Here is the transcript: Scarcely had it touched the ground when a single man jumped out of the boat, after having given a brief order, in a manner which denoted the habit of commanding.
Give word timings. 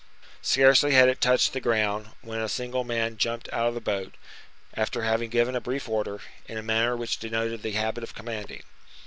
Scarcely 0.41 0.93
had 0.93 1.09
it 1.09 1.21
touched 1.21 1.53
the 1.53 1.59
ground 1.59 2.07
when 2.23 2.39
a 2.39 2.49
single 2.49 2.83
man 2.83 3.17
jumped 3.17 3.47
out 3.53 3.67
of 3.67 3.75
the 3.75 3.79
boat, 3.79 4.15
after 4.73 5.03
having 5.03 5.29
given 5.29 5.55
a 5.55 5.61
brief 5.61 5.87
order, 5.87 6.21
in 6.47 6.57
a 6.57 6.63
manner 6.63 6.97
which 6.97 7.19
denoted 7.19 7.61
the 7.61 7.73
habit 7.73 8.03
of 8.03 8.15
commanding. 8.15 8.63